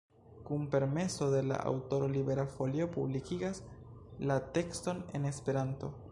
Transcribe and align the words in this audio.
Kun 0.45 0.63
permeso 0.75 1.25
de 1.33 1.41
la 1.49 1.57
aŭtoro 1.71 2.07
Libera 2.13 2.45
Folio 2.53 2.87
publikigas 2.95 3.61
la 4.31 4.39
tekston 4.57 5.05
en 5.21 5.29
Esperanto. 5.33 5.91